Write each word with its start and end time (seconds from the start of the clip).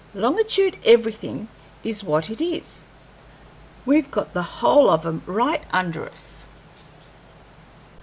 Longitude 0.15 0.79
everything 0.83 1.47
is 1.83 2.03
what 2.03 2.31
it 2.31 2.41
is; 2.41 2.85
we've 3.85 4.09
got 4.09 4.33
the 4.33 4.41
whole 4.41 4.89
of 4.89 5.05
'em 5.05 5.21
right 5.27 5.61
under 5.71 6.09
us." 6.09 6.47